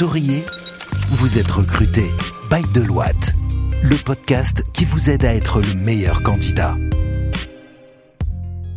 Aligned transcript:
Souriez, 0.00 0.46
vous 1.10 1.38
êtes 1.38 1.50
recruté 1.50 2.06
by 2.50 2.62
Deloitte, 2.72 3.34
le 3.82 3.96
podcast 4.02 4.64
qui 4.72 4.86
vous 4.86 5.10
aide 5.10 5.26
à 5.26 5.34
être 5.34 5.60
le 5.60 5.74
meilleur 5.74 6.22
candidat. 6.22 6.74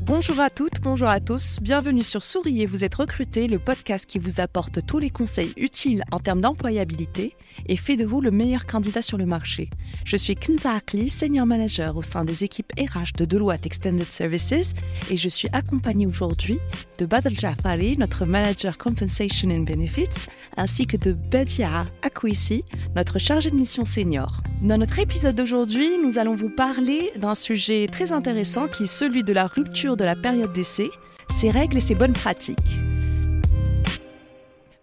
Bonjour 0.06 0.42
à 0.42 0.50
toutes, 0.50 0.82
bonjour 0.82 1.08
à 1.08 1.22
tous, 1.22 1.60
bienvenue 1.62 2.04
sur 2.04 2.24
Souriez, 2.24 2.66
vous 2.66 2.84
êtes 2.84 2.96
recruté, 2.96 3.48
le 3.48 3.58
podcast 3.58 4.06
qui 4.06 4.20
vous 4.20 4.42
apporte 4.42 4.86
tous 4.86 5.00
les 5.00 5.10
conseils 5.10 5.54
utiles 5.56 6.04
en 6.12 6.20
termes 6.20 6.42
d'employabilité 6.42 7.34
et 7.70 7.78
fait 7.78 7.96
de 7.96 8.04
vous 8.04 8.20
le 8.20 8.30
meilleur 8.30 8.66
candidat 8.66 9.02
sur 9.02 9.18
le 9.18 9.26
marché. 9.26 9.70
Je 10.04 10.18
suis 10.18 10.36
Kinza 10.36 10.74
Akli, 10.74 11.08
senior 11.08 11.46
manager 11.46 11.96
au 11.96 12.02
sein 12.02 12.26
des 12.26 12.44
équipes 12.44 12.74
RH 12.78 13.18
de 13.18 13.24
Deloitte 13.24 13.66
Extended 13.66 14.12
Services 14.12 14.74
et 15.10 15.16
je 15.16 15.30
suis 15.30 15.48
accompagnée 15.54 16.06
aujourd'hui 16.06 16.60
de 16.98 17.06
Badal 17.06 17.40
Jafari, 17.40 17.98
notre 17.98 18.26
manager 18.26 18.78
Compensation 18.78 19.52
and 19.52 19.62
Benefits, 19.62 20.28
ainsi 20.58 20.86
que 20.86 20.98
de 20.98 21.14
Bedia 21.14 21.86
Akwisi, 22.02 22.66
notre 22.98 23.20
chargé 23.20 23.52
de 23.52 23.56
mission 23.56 23.86
senior. 23.86 24.44
Dans 24.62 24.78
notre 24.78 25.00
épisode 25.00 25.36
d'aujourd'hui, 25.36 25.90
nous 26.04 26.20
allons 26.20 26.36
vous 26.36 26.50
parler 26.50 27.12
d'un 27.18 27.36
sujet 27.36 27.88
très 27.88 28.12
intéressant 28.12 28.68
qui 28.68 28.84
est 28.84 28.88
celui 28.88 29.24
de 29.24 29.34
la 29.34 29.48
rupture 29.48 29.93
de 29.96 30.04
la 30.04 30.16
période 30.16 30.52
d'essai, 30.52 30.90
ses 31.30 31.50
règles 31.50 31.78
et 31.78 31.82
ses 31.82 31.96
bonnes 31.96 32.14
pratiques. 32.14 32.80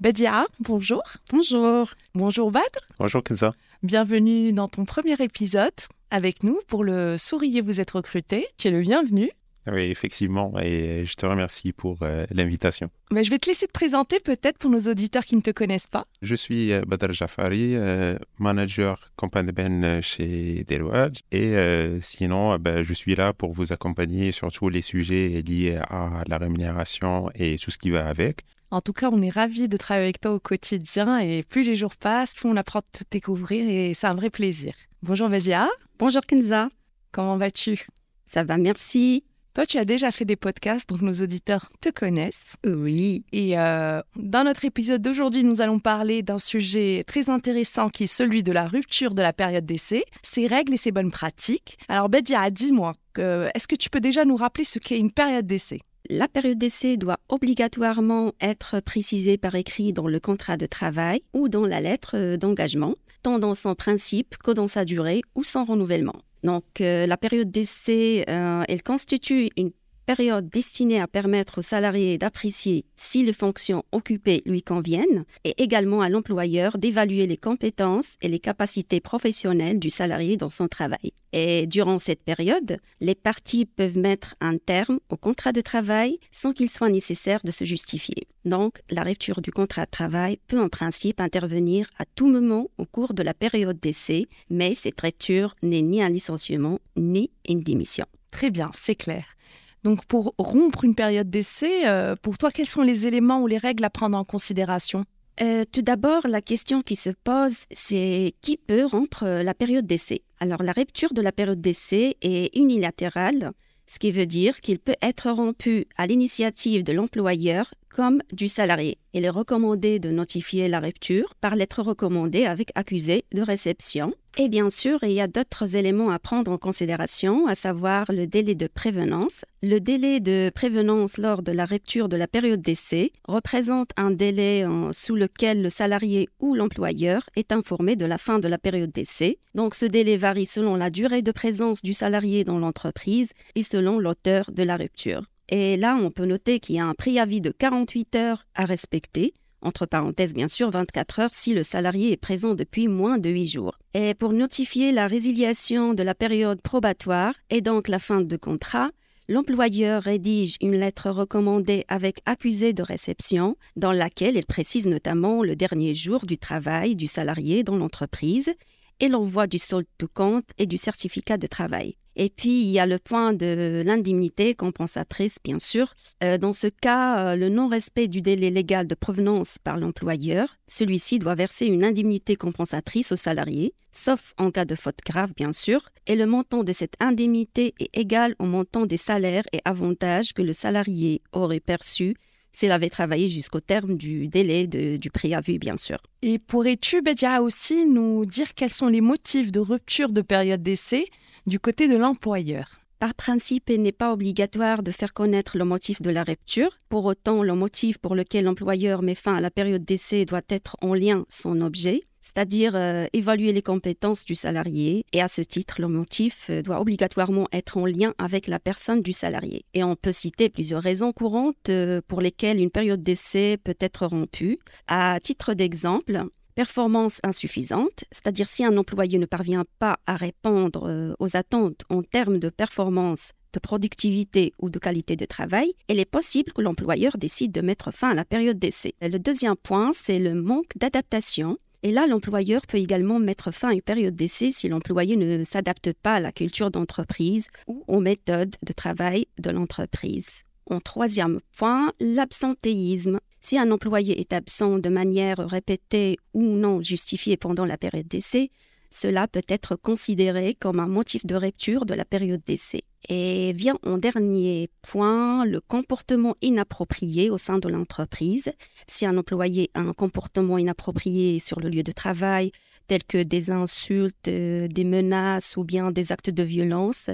Bedia, 0.00 0.46
bonjour. 0.60 1.02
Bonjour. 1.30 1.90
Bonjour 2.14 2.50
Badr. 2.50 2.80
Bonjour 2.98 3.22
Kenza. 3.22 3.52
Bienvenue 3.82 4.52
dans 4.52 4.68
ton 4.68 4.84
premier 4.84 5.16
épisode 5.20 5.70
avec 6.10 6.42
nous 6.42 6.58
pour 6.68 6.84
le 6.84 7.16
Souriez 7.18 7.60
vous 7.60 7.80
êtes 7.80 7.90
recruté. 7.90 8.46
Tu 8.56 8.68
es 8.68 8.70
le 8.70 8.80
bienvenu. 8.80 9.30
Oui, 9.66 9.82
effectivement, 9.82 10.54
et 10.60 11.04
je 11.04 11.14
te 11.14 11.26
remercie 11.26 11.72
pour 11.72 11.98
euh, 12.02 12.24
l'invitation. 12.30 12.90
Mais 13.10 13.24
je 13.24 13.30
vais 13.30 13.38
te 13.38 13.48
laisser 13.48 13.66
te 13.66 13.72
présenter 13.72 14.18
peut-être 14.18 14.58
pour 14.58 14.70
nos 14.70 14.80
auditeurs 14.90 15.24
qui 15.24 15.36
ne 15.36 15.42
te 15.42 15.50
connaissent 15.50 15.86
pas. 15.86 16.04
Je 16.22 16.34
suis 16.34 16.72
euh, 16.72 16.82
Badr 16.86 17.12
Jafari, 17.12 17.76
euh, 17.76 18.16
manager 18.38 19.10
compagnie 19.16 19.52
Ben 19.52 20.00
chez 20.00 20.64
Deloitte, 20.68 21.20
et 21.30 21.54
sinon, 22.00 22.56
ben, 22.58 22.82
je 22.82 22.94
suis 22.94 23.14
là 23.14 23.32
pour 23.32 23.52
vous 23.52 23.72
accompagner 23.72 24.32
sur 24.32 24.50
tous 24.50 24.68
les 24.68 24.82
sujets 24.82 25.42
liés 25.46 25.76
à 25.76 26.22
la 26.26 26.38
rémunération 26.38 27.30
et 27.34 27.58
tout 27.58 27.70
ce 27.70 27.78
qui 27.78 27.90
va 27.90 28.06
avec. 28.06 28.42
En 28.70 28.80
tout 28.80 28.92
cas, 28.92 29.08
on 29.12 29.20
est 29.20 29.30
ravis 29.30 29.68
de 29.68 29.76
travailler 29.76 30.04
avec 30.04 30.20
toi 30.20 30.32
au 30.32 30.40
quotidien 30.40 31.18
et 31.18 31.42
plus 31.42 31.64
les 31.64 31.74
jours 31.74 31.96
passent, 31.96 32.34
plus 32.34 32.48
on 32.48 32.56
apprend 32.56 32.80
à 32.80 32.82
te 32.82 33.04
découvrir 33.10 33.68
et 33.68 33.94
c'est 33.94 34.06
un 34.06 34.14
vrai 34.14 34.30
plaisir. 34.30 34.74
Bonjour 35.02 35.28
Bedia. 35.28 35.68
Bonjour 35.98 36.22
Kenza. 36.22 36.68
Comment 37.10 37.36
vas-tu? 37.36 37.86
Ça 38.32 38.44
va, 38.44 38.58
merci. 38.58 39.24
Toi, 39.54 39.66
tu 39.66 39.78
as 39.78 39.84
déjà 39.84 40.12
fait 40.12 40.24
des 40.24 40.36
podcasts, 40.36 40.88
donc 40.88 41.02
nos 41.02 41.12
auditeurs 41.12 41.68
te 41.80 41.88
connaissent. 41.88 42.54
Oui. 42.64 43.24
Et 43.32 43.58
euh, 43.58 44.00
dans 44.14 44.44
notre 44.44 44.64
épisode 44.64 45.02
d'aujourd'hui, 45.02 45.42
nous 45.42 45.60
allons 45.60 45.80
parler 45.80 46.22
d'un 46.22 46.38
sujet 46.38 47.02
très 47.04 47.30
intéressant 47.30 47.90
qui 47.90 48.04
est 48.04 48.06
celui 48.06 48.44
de 48.44 48.52
la 48.52 48.68
rupture 48.68 49.12
de 49.12 49.22
la 49.22 49.32
période 49.32 49.66
d'essai, 49.66 50.04
ses 50.22 50.46
règles 50.46 50.74
et 50.74 50.76
ses 50.76 50.92
bonnes 50.92 51.10
pratiques. 51.10 51.78
Alors, 51.88 52.08
Bedia, 52.08 52.48
dis-moi, 52.50 52.94
est-ce 53.18 53.66
que 53.66 53.74
tu 53.74 53.90
peux 53.90 54.00
déjà 54.00 54.24
nous 54.24 54.36
rappeler 54.36 54.64
ce 54.64 54.78
qu'est 54.78 54.98
une 54.98 55.10
période 55.10 55.46
d'essai? 55.46 55.80
La 56.08 56.28
période 56.28 56.58
d'essai 56.58 56.96
doit 56.96 57.18
obligatoirement 57.28 58.32
être 58.40 58.80
précisée 58.80 59.36
par 59.36 59.54
écrit 59.56 59.92
dans 59.92 60.06
le 60.06 60.20
contrat 60.20 60.56
de 60.56 60.66
travail 60.66 61.22
ou 61.34 61.48
dans 61.48 61.66
la 61.66 61.80
lettre 61.80 62.36
d'engagement, 62.36 62.94
tant 63.22 63.38
dans 63.38 63.54
son 63.54 63.74
principe 63.74 64.36
que 64.38 64.52
dans 64.52 64.68
sa 64.68 64.84
durée 64.84 65.22
ou 65.34 65.44
son 65.44 65.64
renouvellement. 65.64 66.22
Donc, 66.42 66.80
euh, 66.80 67.06
la 67.06 67.16
période 67.16 67.50
d'essai, 67.50 68.24
euh, 68.28 68.62
elle 68.68 68.82
constitue 68.82 69.50
une 69.56 69.72
période 70.16 70.48
destinée 70.48 71.00
à 71.00 71.06
permettre 71.06 71.58
aux 71.58 71.62
salariés 71.62 72.18
d'apprécier 72.18 72.84
si 72.96 73.22
les 73.22 73.32
fonctions 73.32 73.84
occupées 73.92 74.42
lui 74.44 74.60
conviennent 74.60 75.24
et 75.44 75.62
également 75.62 76.00
à 76.00 76.08
l'employeur 76.08 76.78
d'évaluer 76.78 77.28
les 77.28 77.36
compétences 77.36 78.16
et 78.20 78.26
les 78.26 78.40
capacités 78.40 78.98
professionnelles 78.98 79.78
du 79.78 79.88
salarié 79.88 80.36
dans 80.36 80.50
son 80.50 80.66
travail. 80.66 81.12
Et 81.32 81.68
durant 81.68 82.00
cette 82.00 82.24
période, 82.24 82.78
les 83.00 83.14
parties 83.14 83.66
peuvent 83.66 83.96
mettre 83.96 84.34
un 84.40 84.58
terme 84.58 84.98
au 85.10 85.16
contrat 85.16 85.52
de 85.52 85.60
travail 85.60 86.16
sans 86.32 86.52
qu'il 86.52 86.68
soit 86.68 86.88
nécessaire 86.88 87.42
de 87.44 87.52
se 87.52 87.64
justifier. 87.64 88.26
Donc, 88.44 88.80
la 88.90 89.04
rupture 89.04 89.40
du 89.40 89.52
contrat 89.52 89.84
de 89.84 89.92
travail 89.92 90.40
peut 90.48 90.60
en 90.60 90.68
principe 90.68 91.20
intervenir 91.20 91.88
à 91.98 92.04
tout 92.04 92.28
moment 92.28 92.66
au 92.78 92.84
cours 92.84 93.14
de 93.14 93.22
la 93.22 93.32
période 93.32 93.78
d'essai, 93.78 94.26
mais 94.48 94.74
cette 94.74 95.00
rupture 95.00 95.54
n'est 95.62 95.82
ni 95.82 96.02
un 96.02 96.08
licenciement 96.08 96.80
ni 96.96 97.30
une 97.48 97.60
démission. 97.60 98.06
Très 98.32 98.50
bien, 98.50 98.72
c'est 98.74 98.96
clair. 98.96 99.36
Donc 99.82 100.04
pour 100.04 100.34
rompre 100.38 100.84
une 100.84 100.94
période 100.94 101.30
d'essai, 101.30 101.86
euh, 101.86 102.14
pour 102.20 102.36
toi, 102.38 102.50
quels 102.50 102.68
sont 102.68 102.82
les 102.82 103.06
éléments 103.06 103.42
ou 103.42 103.46
les 103.46 103.58
règles 103.58 103.84
à 103.84 103.90
prendre 103.90 104.16
en 104.16 104.24
considération? 104.24 105.04
Euh, 105.40 105.64
tout 105.72 105.80
d'abord, 105.80 106.26
la 106.28 106.42
question 106.42 106.82
qui 106.82 106.96
se 106.96 107.10
pose, 107.10 107.56
c'est 107.72 108.34
qui 108.42 108.58
peut 108.58 108.84
rompre 108.84 109.22
euh, 109.22 109.42
la 109.42 109.54
période 109.54 109.86
d'essai? 109.86 110.22
Alors, 110.38 110.62
la 110.62 110.72
rupture 110.72 111.14
de 111.14 111.22
la 111.22 111.32
période 111.32 111.62
d'essai 111.62 112.16
est 112.20 112.54
unilatérale, 112.54 113.52
ce 113.86 113.98
qui 113.98 114.12
veut 114.12 114.26
dire 114.26 114.60
qu'il 114.60 114.78
peut 114.78 114.96
être 115.00 115.30
rompu 115.30 115.86
à 115.96 116.06
l'initiative 116.06 116.84
de 116.84 116.92
l'employeur 116.92 117.72
comme 117.88 118.22
du 118.32 118.48
salarié. 118.48 118.98
Il 119.14 119.24
est 119.24 119.30
recommandé 119.30 119.98
de 119.98 120.10
notifier 120.10 120.68
la 120.68 120.78
rupture 120.78 121.34
par 121.40 121.56
lettre 121.56 121.82
recommandée 121.82 122.44
avec 122.44 122.70
accusé 122.74 123.24
de 123.32 123.40
réception. 123.40 124.12
Et 124.38 124.48
bien 124.48 124.70
sûr, 124.70 124.98
il 125.02 125.12
y 125.12 125.20
a 125.20 125.26
d'autres 125.26 125.76
éléments 125.76 126.10
à 126.10 126.18
prendre 126.18 126.52
en 126.52 126.56
considération, 126.56 127.46
à 127.46 127.54
savoir 127.54 128.06
le 128.10 128.26
délai 128.26 128.54
de 128.54 128.68
prévenance. 128.68 129.44
Le 129.62 129.78
délai 129.80 130.20
de 130.20 130.50
prévenance 130.54 131.18
lors 131.18 131.42
de 131.42 131.52
la 131.52 131.64
rupture 131.64 132.08
de 132.08 132.16
la 132.16 132.28
période 132.28 132.62
d'essai 132.62 133.12
représente 133.24 133.90
un 133.96 134.10
délai 134.10 134.64
sous 134.92 135.16
lequel 135.16 135.62
le 135.62 135.68
salarié 135.68 136.28
ou 136.38 136.54
l'employeur 136.54 137.28
est 137.36 137.52
informé 137.52 137.96
de 137.96 138.06
la 138.06 138.18
fin 138.18 138.38
de 138.38 138.48
la 138.48 138.56
période 138.56 138.92
d'essai. 138.92 139.38
Donc 139.54 139.74
ce 139.74 139.84
délai 139.84 140.16
varie 140.16 140.46
selon 140.46 140.76
la 140.76 140.90
durée 140.90 141.22
de 141.22 141.32
présence 141.32 141.82
du 141.82 141.92
salarié 141.92 142.44
dans 142.44 142.58
l'entreprise 142.58 143.30
et 143.56 143.62
selon 143.62 143.98
l'auteur 143.98 144.52
de 144.52 144.62
la 144.62 144.76
rupture. 144.76 145.24
Et 145.50 145.76
là, 145.76 145.98
on 146.00 146.12
peut 146.12 146.26
noter 146.26 146.60
qu'il 146.60 146.76
y 146.76 146.80
a 146.80 146.86
un 146.86 146.94
préavis 146.94 147.40
de 147.40 147.50
48 147.50 148.14
heures 148.14 148.46
à 148.54 148.64
respecter, 148.64 149.34
entre 149.62 149.86
parenthèses 149.86 150.34
bien 150.34 150.48
sûr 150.48 150.70
24 150.70 151.18
heures 151.20 151.30
si 151.32 151.54
le 151.54 151.62
salarié 151.62 152.12
est 152.12 152.16
présent 152.16 152.54
depuis 152.54 152.88
moins 152.88 153.18
de 153.18 153.30
8 153.30 153.46
jours. 153.46 153.78
Et 153.94 154.14
pour 154.14 154.32
notifier 154.32 154.92
la 154.92 155.06
résiliation 155.06 155.94
de 155.94 156.02
la 156.02 156.14
période 156.14 156.60
probatoire 156.60 157.34
et 157.50 157.60
donc 157.60 157.88
la 157.88 157.98
fin 157.98 158.20
de 158.20 158.36
contrat, 158.36 158.88
l'employeur 159.28 160.02
rédige 160.02 160.56
une 160.60 160.76
lettre 160.76 161.10
recommandée 161.10 161.84
avec 161.88 162.20
accusé 162.26 162.72
de 162.72 162.82
réception 162.82 163.56
dans 163.76 163.92
laquelle 163.92 164.36
il 164.36 164.46
précise 164.46 164.86
notamment 164.88 165.42
le 165.42 165.54
dernier 165.54 165.94
jour 165.94 166.26
du 166.26 166.38
travail 166.38 166.96
du 166.96 167.06
salarié 167.06 167.62
dans 167.62 167.76
l'entreprise 167.76 168.52
et 168.98 169.08
l'envoi 169.08 169.46
du 169.46 169.58
solde 169.58 169.86
de 169.98 170.06
compte 170.06 170.48
et 170.58 170.66
du 170.66 170.76
certificat 170.76 171.38
de 171.38 171.46
travail. 171.46 171.96
Et 172.16 172.28
puis, 172.28 172.62
il 172.62 172.70
y 172.70 172.78
a 172.78 172.86
le 172.86 172.98
point 172.98 173.32
de 173.32 173.82
l'indemnité 173.84 174.54
compensatrice, 174.54 175.36
bien 175.44 175.58
sûr. 175.58 175.94
Euh, 176.22 176.38
dans 176.38 176.52
ce 176.52 176.66
cas, 176.66 177.32
euh, 177.32 177.36
le 177.36 177.48
non-respect 177.48 178.08
du 178.08 178.20
délai 178.20 178.50
légal 178.50 178.86
de 178.86 178.94
provenance 178.94 179.58
par 179.62 179.78
l'employeur, 179.78 180.56
celui-ci 180.66 181.18
doit 181.18 181.34
verser 181.34 181.66
une 181.66 181.84
indemnité 181.84 182.36
compensatrice 182.36 183.12
au 183.12 183.16
salarié, 183.16 183.74
sauf 183.92 184.34
en 184.38 184.50
cas 184.50 184.64
de 184.64 184.74
faute 184.74 184.98
grave, 185.06 185.32
bien 185.36 185.52
sûr, 185.52 185.80
et 186.06 186.16
le 186.16 186.26
montant 186.26 186.64
de 186.64 186.72
cette 186.72 186.94
indemnité 187.00 187.74
est 187.78 187.96
égal 187.96 188.34
au 188.38 188.44
montant 188.44 188.86
des 188.86 188.96
salaires 188.96 189.44
et 189.52 189.60
avantages 189.64 190.32
que 190.32 190.42
le 190.42 190.52
salarié 190.52 191.22
aurait 191.32 191.60
perçus 191.60 192.16
s'il 192.52 192.72
avait 192.72 192.90
travaillé 192.90 193.28
jusqu'au 193.28 193.60
terme 193.60 193.96
du 193.96 194.28
délai 194.28 194.66
du 194.66 195.10
préavis, 195.10 195.58
bien 195.58 195.76
sûr. 195.76 195.98
Et 196.22 196.38
pourrais-tu, 196.38 197.02
Bedia, 197.02 197.42
aussi 197.42 197.86
nous 197.86 198.26
dire 198.26 198.54
quels 198.54 198.72
sont 198.72 198.88
les 198.88 199.00
motifs 199.00 199.52
de 199.52 199.60
rupture 199.60 200.12
de 200.12 200.22
période 200.22 200.62
d'essai 200.62 201.06
du 201.46 201.58
côté 201.58 201.88
de 201.88 201.96
l'employeur? 201.96 202.80
Par 202.98 203.14
principe, 203.14 203.70
il 203.70 203.80
n'est 203.80 203.92
pas 203.92 204.12
obligatoire 204.12 204.82
de 204.82 204.90
faire 204.90 205.14
connaître 205.14 205.56
le 205.56 205.64
motif 205.64 206.02
de 206.02 206.10
la 206.10 206.22
rupture. 206.22 206.76
Pour 206.90 207.06
autant, 207.06 207.42
le 207.42 207.54
motif 207.54 207.96
pour 207.96 208.14
lequel 208.14 208.44
l'employeur 208.44 209.00
met 209.00 209.14
fin 209.14 209.36
à 209.36 209.40
la 209.40 209.50
période 209.50 209.84
d'essai 209.86 210.26
doit 210.26 210.42
être 210.50 210.76
en 210.82 210.92
lien 210.92 211.24
son 211.30 211.62
objet 211.62 212.02
c'est-à-dire 212.20 212.74
euh, 212.74 213.06
évaluer 213.12 213.52
les 213.52 213.62
compétences 213.62 214.24
du 214.24 214.34
salarié. 214.34 215.04
Et 215.12 215.20
à 215.20 215.28
ce 215.28 215.42
titre, 215.42 215.80
le 215.80 215.88
motif 215.88 216.48
euh, 216.50 216.62
doit 216.62 216.80
obligatoirement 216.80 217.48
être 217.52 217.76
en 217.76 217.86
lien 217.86 218.14
avec 218.18 218.46
la 218.46 218.58
personne 218.58 219.02
du 219.02 219.12
salarié. 219.12 219.64
Et 219.74 219.82
on 219.82 219.96
peut 219.96 220.12
citer 220.12 220.48
plusieurs 220.48 220.82
raisons 220.82 221.12
courantes 221.12 221.68
euh, 221.68 222.00
pour 222.06 222.20
lesquelles 222.20 222.60
une 222.60 222.70
période 222.70 223.02
d'essai 223.02 223.58
peut 223.62 223.76
être 223.80 224.06
rompue. 224.06 224.58
À 224.86 225.18
titre 225.20 225.54
d'exemple, 225.54 226.24
performance 226.54 227.20
insuffisante, 227.22 228.04
c'est-à-dire 228.12 228.48
si 228.48 228.64
un 228.64 228.76
employé 228.76 229.18
ne 229.18 229.26
parvient 229.26 229.64
pas 229.78 229.98
à 230.06 230.16
répondre 230.16 231.14
aux 231.18 231.36
attentes 231.36 231.84
en 231.88 232.02
termes 232.02 232.38
de 232.38 232.50
performance 232.50 233.30
de 233.52 233.58
productivité 233.58 234.52
ou 234.58 234.70
de 234.70 234.78
qualité 234.78 235.16
de 235.16 235.24
travail, 235.24 235.72
il 235.88 235.98
est 235.98 236.04
possible 236.04 236.52
que 236.52 236.62
l'employeur 236.62 237.18
décide 237.18 237.52
de 237.52 237.60
mettre 237.60 237.92
fin 237.92 238.10
à 238.10 238.14
la 238.14 238.24
période 238.24 238.58
d'essai. 238.58 238.94
Le 239.00 239.18
deuxième 239.18 239.56
point, 239.56 239.92
c'est 239.94 240.18
le 240.18 240.34
manque 240.34 240.76
d'adaptation. 240.76 241.56
Et 241.82 241.92
là, 241.92 242.06
l'employeur 242.06 242.66
peut 242.66 242.78
également 242.78 243.18
mettre 243.18 243.52
fin 243.52 243.68
à 243.68 243.72
une 243.72 243.80
période 243.80 244.14
d'essai 244.14 244.50
si 244.50 244.68
l'employé 244.68 245.16
ne 245.16 245.44
s'adapte 245.44 245.92
pas 245.94 246.14
à 246.14 246.20
la 246.20 246.32
culture 246.32 246.70
d'entreprise 246.70 247.48
ou 247.66 247.84
aux 247.88 248.00
méthodes 248.00 248.54
de 248.62 248.72
travail 248.72 249.26
de 249.38 249.50
l'entreprise. 249.50 250.42
En 250.66 250.80
troisième 250.80 251.40
point, 251.56 251.92
l'absentéisme. 251.98 253.18
Si 253.40 253.58
un 253.58 253.70
employé 253.70 254.20
est 254.20 254.34
absent 254.34 254.78
de 254.78 254.90
manière 254.90 255.38
répétée 255.38 256.18
ou 256.34 256.42
non 256.42 256.82
justifiée 256.82 257.38
pendant 257.38 257.64
la 257.64 257.78
période 257.78 258.06
d'essai, 258.06 258.50
cela 258.90 259.28
peut 259.28 259.42
être 259.48 259.76
considéré 259.76 260.54
comme 260.54 260.80
un 260.80 260.86
motif 260.86 261.24
de 261.24 261.36
rupture 261.36 261.86
de 261.86 261.94
la 261.94 262.04
période 262.04 262.42
d'essai. 262.44 262.82
Et 263.08 263.52
vient 263.52 263.78
en 263.84 263.96
dernier 263.96 264.68
point 264.82 265.44
le 265.44 265.60
comportement 265.60 266.34
inapproprié 266.42 267.30
au 267.30 267.38
sein 267.38 267.58
de 267.58 267.68
l'entreprise. 267.68 268.52
Si 268.88 269.06
un 269.06 269.16
employé 269.16 269.70
a 269.74 269.80
un 269.80 269.92
comportement 269.92 270.58
inapproprié 270.58 271.38
sur 271.38 271.60
le 271.60 271.68
lieu 271.68 271.82
de 271.82 271.92
travail, 271.92 272.52
tel 272.88 273.04
que 273.04 273.22
des 273.22 273.50
insultes, 273.50 274.28
euh, 274.28 274.66
des 274.66 274.84
menaces 274.84 275.56
ou 275.56 275.64
bien 275.64 275.92
des 275.92 276.10
actes 276.12 276.30
de 276.30 276.42
violence, 276.42 277.08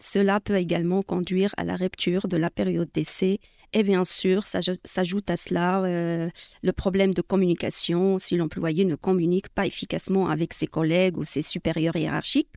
cela 0.00 0.40
peut 0.40 0.56
également 0.56 1.02
conduire 1.02 1.52
à 1.56 1.64
la 1.64 1.76
rupture 1.76 2.28
de 2.28 2.36
la 2.36 2.50
période 2.50 2.88
d'essai. 2.92 3.40
Et 3.72 3.82
bien 3.82 4.04
sûr, 4.04 4.44
s'ajoute 4.44 5.30
à 5.30 5.36
cela 5.36 5.82
euh, 5.82 6.30
le 6.62 6.72
problème 6.72 7.12
de 7.12 7.20
communication. 7.20 8.18
Si 8.18 8.36
l'employé 8.36 8.84
ne 8.84 8.94
communique 8.94 9.48
pas 9.48 9.66
efficacement 9.66 10.28
avec 10.28 10.54
ses 10.54 10.66
collègues 10.66 11.18
ou 11.18 11.24
ses 11.24 11.42
supérieurs 11.42 11.96
hiérarchiques, 11.96 12.48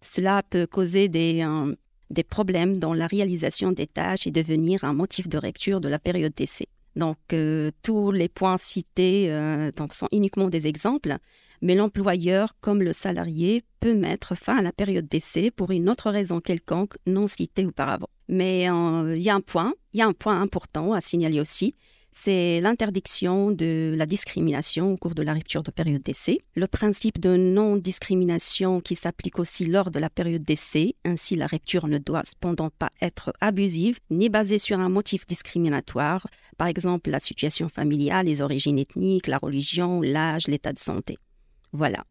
cela 0.00 0.42
peut 0.48 0.66
causer 0.66 1.08
des, 1.08 1.42
euh, 1.42 1.74
des 2.10 2.22
problèmes 2.22 2.78
dans 2.78 2.94
la 2.94 3.06
réalisation 3.06 3.72
des 3.72 3.86
tâches 3.86 4.26
et 4.26 4.30
devenir 4.30 4.84
un 4.84 4.94
motif 4.94 5.28
de 5.28 5.38
rupture 5.38 5.80
de 5.80 5.88
la 5.88 5.98
période 5.98 6.34
d'essai. 6.34 6.68
Donc, 6.96 7.18
euh, 7.32 7.70
tous 7.82 8.12
les 8.12 8.28
points 8.28 8.56
cités 8.58 9.30
sont 9.90 10.08
uniquement 10.12 10.48
des 10.48 10.66
exemples, 10.66 11.16
mais 11.62 11.74
l'employeur, 11.74 12.54
comme 12.60 12.82
le 12.82 12.92
salarié, 12.92 13.64
peut 13.80 13.94
mettre 13.94 14.36
fin 14.36 14.58
à 14.58 14.62
la 14.62 14.72
période 14.72 15.08
d'essai 15.08 15.50
pour 15.50 15.70
une 15.70 15.88
autre 15.88 16.10
raison 16.10 16.40
quelconque 16.40 16.96
non 17.06 17.26
citée 17.26 17.66
auparavant. 17.66 18.10
Mais 18.28 18.70
euh, 18.70 19.14
il 19.16 19.22
y 19.22 19.30
a 19.30 19.34
un 19.34 19.40
point, 19.40 19.74
il 19.92 19.98
y 19.98 20.02
a 20.02 20.06
un 20.06 20.12
point 20.12 20.40
important 20.40 20.92
à 20.92 21.00
signaler 21.00 21.40
aussi, 21.40 21.74
c'est 22.12 22.60
l'interdiction 22.60 23.50
de 23.50 23.94
la 23.96 24.04
discrimination 24.04 24.92
au 24.92 24.96
cours 24.96 25.14
de 25.14 25.22
la 25.22 25.32
rupture 25.32 25.62
de 25.62 25.70
période 25.70 26.02
d'essai. 26.02 26.38
Le 26.54 26.66
principe 26.66 27.20
de 27.20 27.36
non-discrimination 27.36 28.80
qui 28.80 28.94
s'applique 28.94 29.38
aussi 29.38 29.64
lors 29.64 29.90
de 29.90 29.98
la 29.98 30.10
période 30.10 30.42
d'essai, 30.42 30.96
ainsi 31.04 31.36
la 31.36 31.46
rupture 31.46 31.86
ne 31.86 31.98
doit 31.98 32.24
cependant 32.24 32.70
pas 32.70 32.90
être 33.00 33.32
abusive 33.40 34.00
ni 34.10 34.28
basée 34.28 34.58
sur 34.58 34.80
un 34.80 34.88
motif 34.88 35.26
discriminatoire, 35.26 36.26
par 36.58 36.66
exemple 36.66 37.10
la 37.10 37.20
situation 37.20 37.68
familiale, 37.68 38.26
les 38.26 38.42
origines 38.42 38.78
ethniques, 38.78 39.28
la 39.28 39.38
religion, 39.38 40.00
l'âge, 40.00 40.48
l'état 40.48 40.72
de 40.72 40.78
santé. 40.78 41.18
Voilà. 41.72 42.04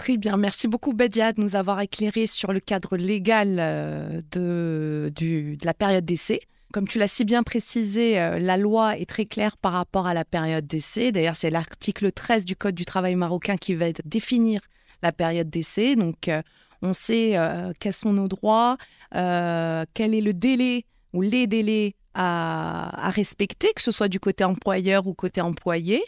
Très 0.00 0.16
bien, 0.16 0.38
merci 0.38 0.66
beaucoup 0.66 0.94
Bedia 0.94 1.34
de 1.34 1.42
nous 1.42 1.56
avoir 1.56 1.78
éclairé 1.82 2.26
sur 2.26 2.54
le 2.54 2.60
cadre 2.60 2.96
légal 2.96 3.58
euh, 3.58 4.22
de, 4.32 5.56
la 5.62 5.74
période 5.74 6.06
d'essai. 6.06 6.40
Comme 6.72 6.88
tu 6.88 6.98
l'as 6.98 7.06
si 7.06 7.26
bien 7.26 7.42
précisé, 7.42 8.18
euh, 8.18 8.38
la 8.38 8.56
loi 8.56 8.96
est 8.96 9.04
très 9.04 9.26
claire 9.26 9.58
par 9.58 9.72
rapport 9.72 10.06
à 10.06 10.14
la 10.14 10.24
période 10.24 10.66
d'essai. 10.66 11.12
D'ailleurs, 11.12 11.36
c'est 11.36 11.50
l'article 11.50 12.12
13 12.12 12.46
du 12.46 12.56
Code 12.56 12.74
du 12.74 12.86
travail 12.86 13.14
marocain 13.14 13.58
qui 13.58 13.74
va 13.74 13.92
définir 14.06 14.62
la 15.02 15.12
période 15.12 15.50
d'essai. 15.50 15.96
Donc, 15.96 16.28
euh, 16.28 16.40
on 16.80 16.94
sait 16.94 17.36
quels 17.78 17.92
sont 17.92 18.14
nos 18.14 18.26
droits, 18.26 18.78
quel 19.12 20.14
est 20.14 20.22
le 20.22 20.32
délai 20.32 20.86
ou 21.12 21.20
les 21.20 21.46
délais 21.46 21.94
à, 22.14 23.10
respecter, 23.10 23.72
que 23.74 23.82
ce 23.82 23.90
soit 23.90 24.08
du 24.08 24.20
côté 24.20 24.44
employeur 24.44 25.06
ou 25.06 25.14
côté 25.14 25.40
employé. 25.40 26.02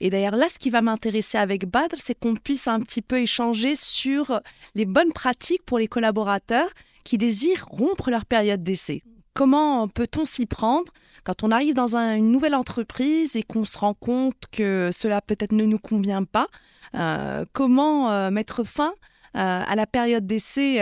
Et 0.00 0.10
d'ailleurs, 0.10 0.36
là, 0.36 0.46
ce 0.48 0.58
qui 0.58 0.70
va 0.70 0.82
m'intéresser 0.82 1.38
avec 1.38 1.66
Badr, 1.66 1.96
c'est 2.02 2.18
qu'on 2.18 2.36
puisse 2.36 2.68
un 2.68 2.80
petit 2.80 3.02
peu 3.02 3.20
échanger 3.20 3.74
sur 3.76 4.40
les 4.74 4.84
bonnes 4.84 5.12
pratiques 5.12 5.64
pour 5.64 5.78
les 5.78 5.88
collaborateurs 5.88 6.70
qui 7.04 7.18
désirent 7.18 7.66
rompre 7.70 8.10
leur 8.10 8.24
période 8.24 8.62
d'essai. 8.62 9.02
Comment 9.34 9.88
peut-on 9.88 10.24
s'y 10.24 10.46
prendre 10.46 10.92
quand 11.24 11.42
on 11.42 11.50
arrive 11.50 11.74
dans 11.74 11.96
une 11.96 12.30
nouvelle 12.30 12.54
entreprise 12.54 13.36
et 13.36 13.42
qu'on 13.42 13.64
se 13.64 13.78
rend 13.78 13.94
compte 13.94 14.34
que 14.50 14.90
cela 14.96 15.20
peut-être 15.20 15.52
ne 15.52 15.64
nous 15.64 15.78
convient 15.78 16.24
pas? 16.24 16.48
Euh, 16.94 17.44
Comment 17.52 18.10
euh, 18.10 18.30
mettre 18.30 18.64
fin 18.64 18.92
euh, 19.36 19.62
à 19.66 19.74
la 19.76 19.86
période 19.86 20.26
d'essai 20.26 20.78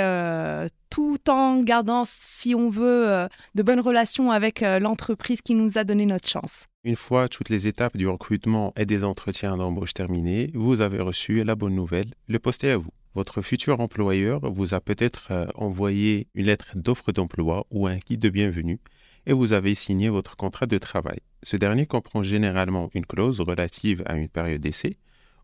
tout 0.97 1.29
en 1.29 1.61
gardant, 1.61 2.05
si 2.07 2.55
on 2.55 2.71
veut, 2.71 3.11
euh, 3.11 3.29
de 3.55 3.63
bonnes 3.63 3.81
relations 3.81 4.31
avec 4.31 4.63
euh, 4.63 4.79
l'entreprise 4.79 5.43
qui 5.43 5.55
nous 5.55 5.77
a 5.77 5.85
donné 5.85 6.07
notre 6.07 6.27
chance. 6.27 6.69
Une 6.85 6.97
fois 6.97 7.29
toutes 7.29 7.51
les 7.51 7.67
étapes 7.67 7.99
du 7.99 8.09
recrutement 8.09 8.73
et 8.79 8.87
des 8.87 9.05
entretiens 9.05 9.59
d'embauche 9.59 9.93
terminées, 9.93 10.51
vous 10.55 10.81
avez 10.81 11.01
reçu 11.01 11.45
la 11.45 11.55
bonne 11.55 11.75
nouvelle, 11.75 12.15
le 12.29 12.39
poste 12.39 12.65
est 12.65 12.71
à 12.71 12.79
vous. 12.79 12.95
Votre 13.15 13.43
futur 13.43 13.79
employeur 13.79 14.51
vous 14.51 14.73
a 14.73 14.81
peut-être 14.81 15.29
euh, 15.33 15.47
envoyé 15.57 16.29
une 16.35 16.47
lettre 16.47 16.73
d'offre 16.77 17.13
d'emploi 17.13 17.67
ou 17.71 17.87
un 17.87 17.99
kit 17.99 18.17
de 18.17 18.31
bienvenue 18.31 18.81
et 19.27 19.35
vous 19.35 19.53
avez 19.53 19.75
signé 19.75 20.09
votre 20.09 20.35
contrat 20.35 20.65
de 20.65 20.79
travail. 20.79 21.19
Ce 21.43 21.59
dernier 21.59 21.85
comprend 21.85 22.23
généralement 22.23 22.89
une 22.95 23.05
clause 23.05 23.43
relative 23.43 24.03
à 24.07 24.17
une 24.17 24.29
période 24.29 24.63
d'essai 24.63 24.97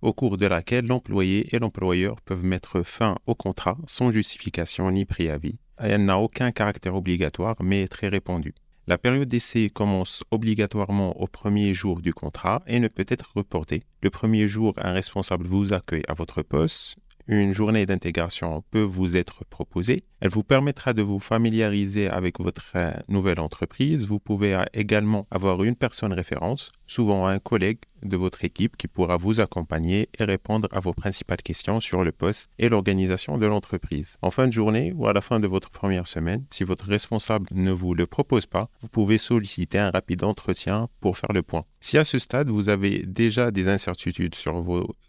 au 0.03 0.13
cours 0.13 0.37
de 0.37 0.47
laquelle 0.47 0.87
l'employé 0.87 1.47
et 1.55 1.59
l'employeur 1.59 2.21
peuvent 2.21 2.45
mettre 2.45 2.83
fin 2.83 3.17
au 3.27 3.35
contrat 3.35 3.79
sans 3.87 4.11
justification 4.11 4.91
ni 4.91 5.05
préavis. 5.05 5.59
Elle 5.79 6.05
n'a 6.05 6.19
aucun 6.19 6.53
caractère 6.53 6.95
obligatoire 6.95 7.57
mais 7.63 7.83
est 7.83 7.89
très 7.89 8.09
répandue. 8.09 8.55
La 8.89 8.99
période 8.99 9.29
d'essai 9.29 9.71
commence 9.71 10.25
obligatoirement 10.33 11.21
au 11.21 11.29
premier 11.29 11.73
jour 11.73 12.01
du 12.01 12.13
contrat 12.13 12.63
et 12.67 12.81
ne 12.81 12.89
peut 12.89 13.07
être 13.09 13.33
reportée. 13.37 13.85
Le 14.03 14.11
premier 14.11 14.49
jour, 14.49 14.75
un 14.77 14.93
responsable 14.93 15.47
vous 15.47 15.73
accueille 15.73 16.03
à 16.09 16.15
votre 16.15 16.43
poste 16.43 16.97
une 17.29 17.53
journée 17.53 17.87
d'intégration 17.87 18.65
peut 18.71 18.83
vous 18.83 19.17
être 19.17 19.45
proposée. 19.45 20.05
Elle 20.23 20.31
vous 20.31 20.45
permettra 20.45 20.93
de 20.93 21.03
vous 21.03 21.19
familiariser 21.19 22.09
avec 22.09 22.39
votre 22.39 22.63
euh, 22.77 22.93
nouvelle 23.09 23.41
entreprise. 23.41 24.07
Vous 24.07 24.21
pouvez 24.21 24.55
euh, 24.55 24.63
également 24.73 25.27
avoir 25.33 25.65
une 25.65 25.75
personne 25.75 26.13
référence, 26.13 26.71
souvent 26.87 27.27
un 27.27 27.41
collègue 27.41 27.81
de 28.05 28.17
votre 28.17 28.45
équipe 28.45 28.77
qui 28.77 28.89
pourra 28.89 29.17
vous 29.17 29.41
accompagner 29.41 30.09
et 30.19 30.25
répondre 30.25 30.69
à 30.71 30.81
vos 30.81 30.93
principales 30.93 31.43
questions 31.43 31.81
sur 31.81 32.05
le 32.05 32.13
poste 32.13 32.51
et 32.59 32.69
l'organisation 32.69 33.39
de 33.39 33.47
l'entreprise. 33.47 34.17
En 34.23 34.31
fin 34.31 34.47
de 34.47 34.53
journée 34.53 34.93
ou 34.95 35.07
à 35.07 35.13
la 35.13 35.21
fin 35.21 35.41
de 35.41 35.47
votre 35.47 35.71
première 35.71 36.07
semaine, 36.07 36.45
si 36.51 36.65
votre 36.65 36.87
responsable 36.87 37.49
ne 37.53 37.73
vous 37.73 37.95
le 37.95 38.07
propose 38.07 38.47
pas, 38.47 38.69
vous 38.81 38.89
pouvez 38.89 39.19
solliciter 39.19 39.79
un 39.79 39.91
rapide 39.91 40.25
entretien 40.25 40.89
pour 41.01 41.17
faire 41.17 41.33
le 41.33 41.43
point. 41.43 41.65
Si 41.81 41.99
à 41.99 42.05
ce 42.05 42.19
stade 42.19 42.49
vous 42.49 42.69
avez 42.69 43.05
déjà 43.07 43.51
des 43.51 43.69
incertitudes 43.69 44.35
sur 44.35 44.61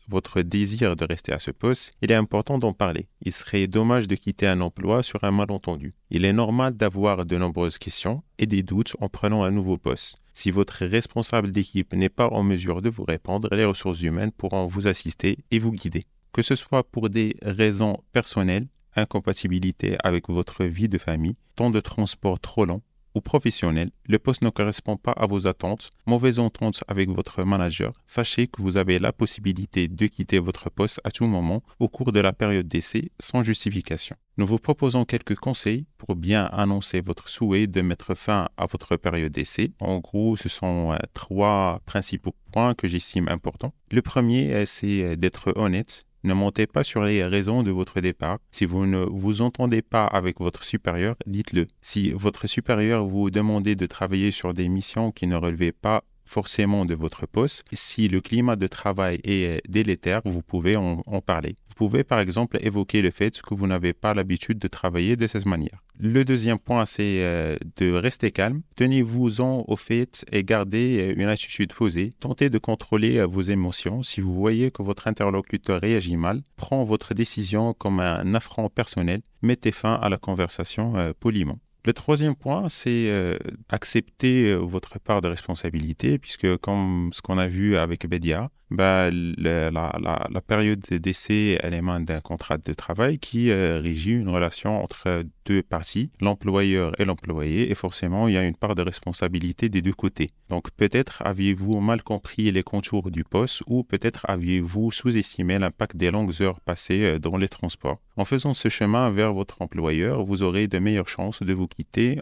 votre 0.08 0.42
désir 0.42 0.96
de 0.96 1.06
rester 1.06 1.32
à 1.32 1.40
ce 1.40 1.52
poste, 1.52 1.94
il 2.02 2.12
est 2.12 2.16
important 2.16 2.58
d'en 2.58 2.74
parler. 2.74 3.08
Il 3.22 3.32
serait 3.32 3.68
dommage 3.68 4.08
de 4.08 4.16
quitter 4.16 4.48
un 4.48 4.62
emploi 4.62 5.03
sur 5.04 5.24
un 5.24 5.32
malentendu. 5.32 5.94
Il 6.10 6.26
est 6.26 6.34
normal 6.34 6.76
d'avoir 6.76 7.26
de 7.26 7.38
nombreuses 7.38 7.78
questions 7.78 8.24
et 8.40 8.46
des 8.46 8.64
doutes 8.64 8.96
en 9.00 9.10
prenant 9.10 9.44
un 9.44 9.52
nouveau 9.52 9.78
poste. 9.78 10.18
Si 10.34 10.50
votre 10.50 10.86
responsable 10.86 11.52
d'équipe 11.52 11.94
n'est 11.94 12.10
pas 12.10 12.28
en 12.30 12.42
mesure 12.42 12.82
de 12.82 12.90
vous 12.90 13.04
répondre, 13.04 13.50
les 13.52 13.66
ressources 13.66 14.02
humaines 14.02 14.32
pourront 14.32 14.66
vous 14.66 14.88
assister 14.88 15.38
et 15.52 15.60
vous 15.60 15.72
guider. 15.72 16.06
Que 16.32 16.42
ce 16.42 16.56
soit 16.56 16.84
pour 16.84 17.10
des 17.10 17.36
raisons 17.44 18.00
personnelles, 18.12 18.68
incompatibilité 18.96 19.98
avec 20.04 20.30
votre 20.30 20.66
vie 20.66 20.90
de 20.90 20.98
famille, 20.98 21.36
temps 21.56 21.70
de 21.70 21.80
transport 21.80 22.40
trop 22.40 22.66
long, 22.66 22.82
ou 23.16 23.22
professionnel, 23.22 23.92
le 24.08 24.20
poste 24.20 24.42
ne 24.42 24.50
correspond 24.50 24.98
pas 24.98 25.12
à 25.12 25.26
vos 25.26 25.48
attentes, 25.48 25.90
mauvaise 26.06 26.40
entente 26.40 26.84
avec 26.88 27.10
votre 27.10 27.44
manager, 27.44 27.94
sachez 28.06 28.48
que 28.48 28.62
vous 28.62 28.78
avez 28.78 29.00
la 29.00 29.14
possibilité 29.14 29.88
de 29.88 30.08
quitter 30.08 30.40
votre 30.40 30.70
poste 30.70 31.00
à 31.04 31.12
tout 31.12 31.26
moment 31.26 31.64
au 31.80 31.88
cours 31.88 32.12
de 32.12 32.20
la 32.20 32.34
période 32.34 32.68
d'essai 32.68 33.12
sans 33.20 33.44
justification. 33.44 34.16
Nous 34.38 34.48
vous 34.48 34.58
proposons 34.58 35.06
quelques 35.06 35.36
conseils 35.36 35.86
pour 36.00 36.16
bien 36.16 36.46
annoncer 36.46 37.02
votre 37.02 37.30
souhait 37.30 37.68
de 37.68 37.82
mettre 37.82 38.16
fin 38.16 38.50
à 38.58 38.66
votre 38.66 38.96
période 38.96 39.32
d'essai. 39.32 39.72
En 39.80 40.00
gros, 40.00 40.36
ce 40.38 40.50
sont 40.50 40.92
euh, 40.92 40.98
trois 41.14 41.82
principaux 41.86 42.34
points 42.52 42.74
que 42.74 42.88
j'estime 42.88 43.28
importants. 43.30 43.74
Le 43.92 44.02
premier, 44.02 44.54
euh, 44.54 44.66
c'est 44.66 45.04
euh, 45.04 45.16
d'être 45.16 45.54
honnête 45.56 46.08
ne 46.24 46.34
montez 46.34 46.68
pas 46.68 46.84
sur 46.84 47.04
les 47.04 47.24
raisons 47.24 47.64
de 47.64 47.72
votre 47.72 48.00
départ. 48.02 48.40
Si 48.52 48.66
vous 48.66 48.86
ne 48.86 49.06
vous 49.06 49.42
entendez 49.42 49.82
pas 49.82 50.06
avec 50.06 50.40
votre 50.40 50.64
supérieur, 50.64 51.16
dites-le. 51.26 51.68
Si 51.82 52.12
votre 52.12 52.48
supérieur 52.48 53.06
vous 53.06 53.30
demande 53.30 53.64
de 53.64 53.86
travailler 53.86 54.32
sur 54.32 54.54
des 54.54 54.70
missions 54.70 55.12
qui 55.12 55.28
ne 55.28 55.36
relevaient 55.36 55.72
pas 55.72 56.04
forcément 56.26 56.86
de 56.86 56.96
votre 56.96 57.28
poste. 57.28 57.64
Si 57.74 58.08
le 58.08 58.22
climat 58.22 58.56
de 58.56 58.68
travail 58.68 59.20
est 59.24 59.62
délétère, 59.70 60.22
vous 60.26 60.42
pouvez 60.42 60.76
en, 60.76 61.02
parler. 61.26 61.56
Vous 61.68 61.76
pouvez 61.76 62.04
par 62.04 62.20
exemple 62.20 62.58
évoquer 62.62 63.02
le 63.02 63.12
fait 63.12 63.42
que 63.42 63.54
vous 63.54 63.68
n'avez 63.68 63.94
pas 63.94 64.14
l'habitude 64.14 64.60
de 64.60 64.68
travailler 64.68 65.16
de 65.16 65.28
cette 65.28 65.46
manière. 65.46 65.84
Le 66.00 66.26
deuxième 66.26 66.58
point, 66.58 66.86
c'est 66.86 67.24
euh, 67.24 67.56
de 67.78 67.92
rester 67.92 68.32
calme. 68.32 68.62
Tenez-vous-en 68.76 69.64
au 69.68 69.76
fait 69.76 70.26
et 70.32 70.44
gardez 70.44 71.00
euh, 71.00 71.22
une 71.22 71.28
attitude 71.28 71.72
posée. 71.72 72.14
Tentez 72.20 72.50
de 72.50 72.58
contrôler 72.58 73.20
euh, 73.20 73.28
vos 73.28 73.42
émotions. 73.42 74.02
Si 74.02 74.20
vous 74.20 74.34
voyez 74.34 74.72
que 74.72 74.82
votre 74.82 75.08
interlocuteur 75.08 75.82
réagit 75.82 76.18
mal, 76.18 76.42
prend 76.56 76.84
votre 76.84 77.14
décision 77.14 77.74
comme 77.74 78.00
un 78.00 78.34
affront 78.34 78.70
personnel. 78.70 79.22
Mettez 79.44 79.72
fin 79.72 79.94
à 79.94 80.10
la 80.10 80.18
conversation 80.18 81.14
poliment. 81.20 81.60
Le 81.86 81.92
troisième 81.92 82.34
point, 82.34 82.70
c'est 82.70 83.10
euh, 83.10 83.38
accepter 83.68 84.52
euh, 84.52 84.56
votre 84.56 85.00
part 85.00 85.20
de 85.20 85.28
responsabilité, 85.28 86.18
puisque 86.18 86.56
comme 86.58 87.10
ce 87.12 87.22
qu'on 87.22 87.38
a 87.38 87.48
vu 87.48 87.76
avec 87.76 88.08
Bedia, 88.08 88.50
bah, 88.72 89.10
la, 89.12 90.42
période 90.48 90.80
d'essai, 90.80 91.60
elle 91.62 91.76
émane 91.76 92.06
d'un 92.06 92.22
contrat 92.22 92.58
de 92.58 92.74
travail 92.74 93.20
qui 93.20 93.52
euh, 93.52 93.80
régit 93.80 94.14
une 94.14 94.30
relation 94.30 94.82
entre 94.82 95.24
deux 95.46 95.62
parties, 95.62 96.10
l'employeur 96.22 97.00
et 97.00 97.06
l'employé, 97.06 97.70
et 97.70 97.76
forcément, 97.76 98.28
il 98.28 98.34
y 98.34 98.38
a 98.38 98.44
une 98.44 98.56
part 98.56 98.74
de 98.74 98.82
responsabilité 98.82 99.70
des 99.70 99.82
deux 99.82 99.94
côtés. 99.94 100.30
Donc 100.50 100.72
peut-être 100.72 101.22
aviez-vous 101.24 101.82
mal 101.82 102.02
compris 102.02 102.50
les 102.50 102.64
contours 102.64 103.12
du 103.12 103.24
poste 103.24 103.62
ou 103.68 103.84
peut-être 103.84 104.26
aviez-vous 104.28 104.92
sous-estimé 104.92 105.60
l'impact 105.60 105.96
des 105.98 106.10
longues 106.10 106.42
heures 106.42 106.60
passées 106.62 107.20
dans 107.20 107.38
les 107.38 107.50
transports. 107.50 108.00
En 108.16 108.26
faisant 108.26 108.54
ce 108.54 108.70
chemin 108.70 109.12
vers 109.12 109.34
votre 109.34 109.62
employeur, 109.62 110.24
vous 110.24 110.42
aurez 110.42 110.68
de 110.68 110.80
meilleures 110.80 111.08
chances 111.08 111.44
de 111.44 111.54
vous 111.54 111.68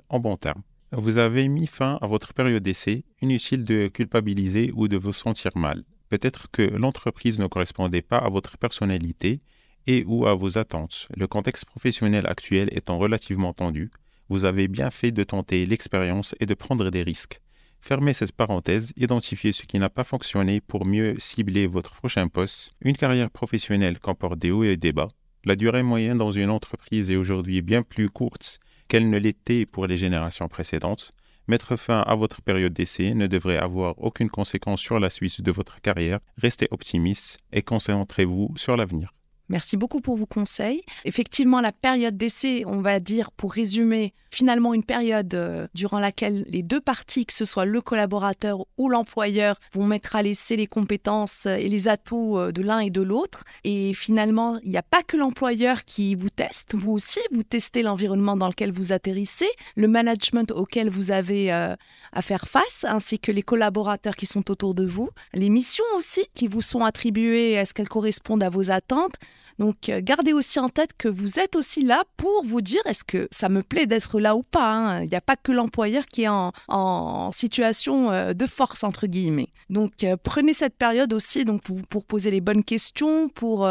en 0.10 0.20
bon 0.20 0.38
terme. 0.38 0.62
Vous 0.91 1.17
avez 1.17 1.48
mis 1.48 1.67
fin 1.67 1.98
à 2.01 2.08
votre 2.08 2.34
période 2.34 2.63
d'essai, 2.63 3.05
inutile 3.22 3.63
de 3.63 3.88
culpabiliser 3.88 4.72
ou 4.75 4.88
de 4.88 4.98
vous 4.98 5.13
sentir 5.13 5.51
mal. 5.55 5.84
Peut-être 6.10 6.51
que 6.51 6.63
l'entreprise 6.63 7.39
ne 7.39 7.48
correspondait 7.48 8.01
pas 8.01 8.17
à 8.17 8.29
votre 8.29 8.58
personnalité 8.58 9.39
et 9.88 10.03
ou 10.05 10.27
à 10.27 10.36
vos 10.36 10.58
attentes. 10.58 11.08
Le 11.15 11.27
contexte 11.27 11.65
professionnel 11.65 12.27
actuel 12.27 12.70
étant 12.72 12.98
relativement 12.98 13.53
tendu, 13.53 13.89
vous 14.29 14.46
avez 14.46 14.67
bien 14.67 14.89
fait 14.89 15.12
de 15.12 15.24
tenter 15.24 15.65
l'expérience 15.65 16.36
et 16.39 16.46
de 16.46 16.53
prendre 16.53 16.89
des 16.89 17.03
risques. 17.03 17.39
Fermez 17.79 18.13
cette 18.13 18.34
parenthèse, 18.34 18.93
identifiez 18.96 19.53
ce 19.53 19.63
qui 19.65 19.79
n'a 19.79 19.89
pas 19.89 20.03
fonctionné 20.03 20.62
pour 20.62 20.86
mieux 20.86 21.15
cibler 21.17 21.67
votre 21.67 21.96
prochain 21.96 22.27
poste. 22.27 22.72
Une 22.81 22.96
carrière 22.96 23.31
professionnelle 23.31 24.00
comporte 24.00 24.38
des 24.38 24.51
hauts 24.51 24.63
et 24.63 24.77
des 24.77 24.91
bas. 24.91 25.08
La 25.46 25.55
durée 25.55 25.81
moyenne 25.81 26.17
dans 26.17 26.31
une 26.31 26.51
entreprise 26.51 27.10
est 27.10 27.15
aujourd'hui 27.15 27.62
bien 27.62 27.81
plus 27.81 28.10
courte 28.10 28.60
qu'elle 28.91 29.10
ne 29.10 29.17
l'était 29.17 29.65
pour 29.65 29.88
les 29.88 29.95
générations 29.95 30.50
précédentes, 30.50 31.13
mettre 31.48 31.77
fin 31.77 32.01
à 32.01 32.13
votre 32.13 32.41
période 32.41 32.74
d'essai 32.74 33.13
ne 33.13 33.25
devrait 33.25 33.55
avoir 33.55 33.98
aucune 34.03 34.29
conséquence 34.29 34.81
sur 34.81 35.00
la 35.00 35.10
suite 35.10 35.39
de 35.39 35.50
votre 35.50 35.79
carrière. 35.79 36.19
Restez 36.36 36.67
optimiste 36.71 37.38
et 37.53 37.62
concentrez-vous 37.62 38.51
sur 38.57 38.75
l'avenir. 38.75 39.13
Merci 39.51 39.75
beaucoup 39.75 40.00
pour 40.00 40.15
vos 40.15 40.25
conseils. 40.25 40.81
Effectivement, 41.03 41.60
la 41.60 41.74
période 41.74 42.15
d'essai, 42.15 42.63
on 42.65 42.79
va 42.79 43.01
dire, 43.01 43.31
pour 43.31 43.51
résumer, 43.51 44.13
finalement 44.29 44.74
une 44.74 44.86
période 44.86 45.34
euh, 45.34 45.67
durant 45.74 46.00
laquelle 46.00 46.46
les 46.48 46.63
deux 46.63 46.79
parties, 46.79 47.25
que 47.25 47.34
ce 47.34 47.43
soit 47.43 47.65
le 47.65 47.81
collaborateur 47.81 48.65
ou 48.77 48.88
l'employeur, 48.88 49.60
vont 49.74 49.86
mettre 49.86 50.15
à 50.15 50.22
l'essai 50.22 50.55
les 50.55 50.67
compétences 50.67 51.48
et 51.48 51.67
les 51.67 51.89
atouts 51.89 52.38
euh, 52.38 52.53
de 52.53 52.62
l'un 52.62 52.79
et 52.79 52.89
de 52.89 53.01
l'autre. 53.01 53.43
Et 53.65 53.93
finalement, 53.93 54.58
il 54.63 54.70
n'y 54.70 54.77
a 54.77 54.84
pas 54.84 55.03
que 55.03 55.17
l'employeur 55.17 55.84
qui 55.84 56.15
vous 56.15 56.29
teste, 56.29 56.75
vous 56.75 56.93
aussi, 56.93 57.20
vous 57.34 57.43
testez 57.43 57.84
l'environnement 57.84 58.38
dans 58.38 58.48
lequel 58.48 58.72
vous 58.72 58.93
atterrissez, 58.93 59.50
le 59.75 59.89
management 59.89 60.50
auquel 60.51 60.89
vous 60.89 61.12
avez 61.12 61.51
euh, 61.51 61.75
à 62.13 62.22
faire 62.22 62.48
face, 62.48 62.86
ainsi 62.88 63.20
que 63.20 63.34
les 63.34 63.43
collaborateurs 63.43 64.15
qui 64.15 64.27
sont 64.27 64.50
autour 64.50 64.75
de 64.75 64.86
vous, 64.86 65.10
les 65.34 65.50
missions 65.50 65.84
aussi 65.98 66.25
qui 66.36 66.48
vous 66.48 66.62
sont 66.62 66.86
attribuées, 66.86 67.51
est-ce 67.51 67.74
qu'elles 67.74 67.89
correspondent 67.89 68.43
à 68.43 68.50
vos 68.50 68.72
attentes 68.72 69.17
donc 69.60 69.89
euh, 69.89 70.01
gardez 70.01 70.33
aussi 70.33 70.60
en 70.60 70.69
tête 70.69 70.91
que 70.98 71.07
vous 71.07 71.39
êtes 71.39 71.55
aussi 71.55 71.83
là 71.83 72.03
pour 72.17 72.43
vous 72.43 72.62
dire 72.62 72.81
est-ce 72.86 73.03
que 73.03 73.27
ça 73.31 73.50
me 73.50 73.62
plaît 73.62 73.86
d'être 73.86 74.19
là 74.19 74.36
ou 74.36 74.43
pas. 74.43 74.71
Hein. 74.71 75.03
Il 75.03 75.10
n'y 75.10 75.15
a 75.15 75.21
pas 75.21 75.36
que 75.36 75.51
l'employeur 75.51 76.05
qui 76.05 76.24
est 76.24 76.27
en, 76.27 77.31
situation 77.31 78.12
euh, 78.12 78.33
de 78.33 78.45
force 78.45 78.83
entre 78.83 79.07
guillemets. 79.07 79.50
Donc 79.69 80.03
euh, 80.03 80.17
prenez 80.21 80.53
cette 80.53 80.75
période 80.75 81.13
aussi 81.13 81.45
donc 81.45 81.62
pour 81.62 82.05
poser 82.05 82.31
les 82.31 82.41
bonnes 82.41 82.63
questions, 82.63 83.29
pour 83.29 83.69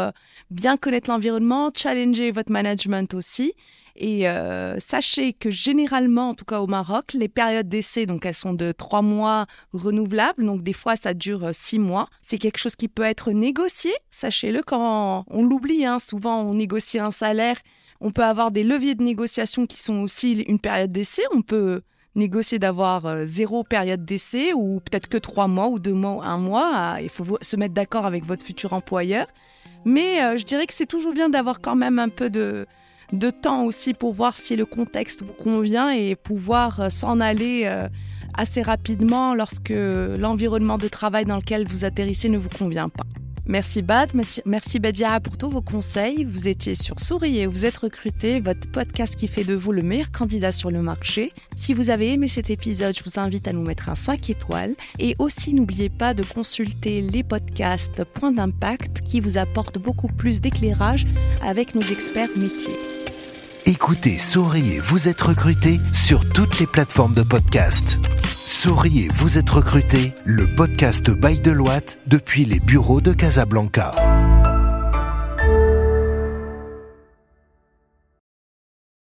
bien 0.49 0.77
connaître 0.77 1.09
l'environnement, 1.09 1.71
challenger 1.75 2.31
votre 2.31 2.51
management 2.51 3.13
aussi 3.13 3.53
et 3.95 4.27
euh, 4.27 4.79
sachez 4.79 5.33
que 5.33 5.51
généralement, 5.51 6.29
en 6.29 6.33
tout 6.33 6.45
cas 6.45 6.59
au 6.59 6.67
Maroc, 6.67 7.13
les 7.13 7.27
périodes 7.27 7.67
d'essai, 7.67 8.05
donc 8.05 8.25
elles 8.25 8.35
sont 8.35 8.53
de 8.53 8.71
trois 8.71 9.01
mois 9.01 9.45
renouvelables, 9.73 10.45
donc 10.45 10.63
des 10.63 10.73
fois 10.73 10.95
ça 10.95 11.13
dure 11.13 11.45
euh, 11.45 11.51
six 11.53 11.79
mois. 11.79 12.07
C'est 12.21 12.37
quelque 12.37 12.57
chose 12.57 12.75
qui 12.75 12.87
peut 12.87 13.03
être 13.03 13.31
négocié, 13.31 13.91
sachez-le, 14.09 14.63
quand 14.63 15.25
on 15.29 15.43
l'oublie, 15.43 15.85
hein, 15.85 15.99
souvent 15.99 16.41
on 16.41 16.53
négocie 16.53 16.99
un 16.99 17.11
salaire, 17.11 17.57
on 17.99 18.11
peut 18.11 18.23
avoir 18.23 18.51
des 18.51 18.63
leviers 18.63 18.95
de 18.95 19.03
négociation 19.03 19.65
qui 19.65 19.79
sont 19.79 19.99
aussi 20.01 20.41
une 20.41 20.59
période 20.59 20.91
d'essai, 20.91 21.23
on 21.33 21.41
peut 21.41 21.81
négocier 22.15 22.59
d'avoir 22.59 23.05
euh, 23.05 23.25
zéro 23.25 23.63
période 23.63 24.03
d'essai 24.03 24.53
ou 24.53 24.79
peut-être 24.79 25.07
que 25.07 25.17
trois 25.17 25.47
mois 25.47 25.67
ou 25.67 25.79
deux 25.79 25.93
mois, 25.93 26.25
un 26.25 26.37
mois. 26.37 26.97
Il 27.01 27.09
faut 27.09 27.37
se 27.41 27.55
mettre 27.55 27.73
d'accord 27.73 28.05
avec 28.05 28.25
votre 28.25 28.45
futur 28.45 28.73
employeur. 28.73 29.27
Mais 29.85 30.37
je 30.37 30.43
dirais 30.43 30.67
que 30.67 30.75
c'est 30.75 30.85
toujours 30.85 31.11
bien 31.13 31.27
d'avoir 31.27 31.59
quand 31.59 31.75
même 31.75 31.97
un 31.97 32.09
peu 32.09 32.29
de, 32.29 32.67
de 33.11 33.29
temps 33.29 33.65
aussi 33.65 33.93
pour 33.93 34.13
voir 34.13 34.37
si 34.37 34.55
le 34.55 34.65
contexte 34.65 35.23
vous 35.23 35.33
convient 35.33 35.91
et 35.91 36.15
pouvoir 36.15 36.79
euh, 36.79 36.89
s'en 36.89 37.19
aller 37.19 37.63
euh, 37.65 37.87
assez 38.37 38.61
rapidement 38.61 39.35
lorsque 39.35 39.73
l'environnement 39.73 40.77
de 40.77 40.87
travail 40.87 41.25
dans 41.25 41.35
lequel 41.35 41.67
vous 41.67 41.85
atterrissez 41.85 42.29
ne 42.29 42.37
vous 42.37 42.49
convient 42.49 42.89
pas. 42.89 43.05
Merci 43.47 43.81
Bad, 43.81 44.11
merci, 44.45 44.79
Badia 44.79 45.19
pour 45.19 45.37
tous 45.37 45.49
vos 45.49 45.61
conseils. 45.61 46.23
Vous 46.23 46.47
étiez 46.47 46.75
sur 46.75 46.99
Souriez, 46.99 47.47
vous 47.47 47.65
êtes 47.65 47.77
recruté, 47.77 48.39
votre 48.39 48.69
podcast 48.71 49.15
qui 49.15 49.27
fait 49.27 49.43
de 49.43 49.55
vous 49.55 49.71
le 49.71 49.81
meilleur 49.81 50.11
candidat 50.11 50.51
sur 50.51 50.69
le 50.69 50.81
marché. 50.81 51.33
Si 51.55 51.73
vous 51.73 51.89
avez 51.89 52.13
aimé 52.13 52.27
cet 52.27 52.49
épisode, 52.49 52.95
je 52.95 53.03
vous 53.03 53.19
invite 53.19 53.47
à 53.47 53.53
nous 53.53 53.63
mettre 53.63 53.89
un 53.89 53.95
5 53.95 54.29
étoiles. 54.29 54.75
Et 54.99 55.15
aussi, 55.19 55.53
n'oubliez 55.53 55.89
pas 55.89 56.13
de 56.13 56.23
consulter 56.23 57.01
les 57.01 57.23
podcasts 57.23 58.03
Point 58.03 58.31
d'impact 58.31 59.01
qui 59.01 59.19
vous 59.19 59.37
apportent 59.37 59.79
beaucoup 59.79 60.07
plus 60.07 60.39
d'éclairage 60.39 61.07
avec 61.41 61.73
nos 61.75 61.81
experts 61.81 62.29
métiers. 62.37 62.77
Écoutez 63.65 64.17
Souriez, 64.17 64.79
vous 64.79 65.07
êtes 65.07 65.21
recruté 65.21 65.79
sur 65.93 66.27
toutes 66.27 66.59
les 66.59 66.65
plateformes 66.65 67.13
de 67.13 67.21
podcast. 67.21 67.99
Souriez, 68.33 69.07
vous 69.13 69.37
êtes 69.37 69.49
recruté, 69.49 70.15
le 70.25 70.47
podcast 70.55 71.11
Bail 71.11 71.39
de 71.41 71.51
Loite 71.51 71.99
depuis 72.07 72.43
les 72.45 72.59
bureaux 72.59 73.01
de 73.01 73.13
Casablanca. 73.13 73.93